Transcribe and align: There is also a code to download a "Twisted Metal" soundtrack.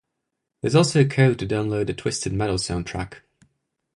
There 0.63 0.67
is 0.69 0.73
also 0.75 1.01
a 1.01 1.05
code 1.05 1.37
to 1.37 1.45
download 1.47 1.87
a 1.89 1.93
"Twisted 1.93 2.33
Metal" 2.33 2.57
soundtrack. 2.57 3.19